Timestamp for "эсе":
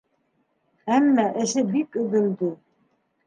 1.43-1.63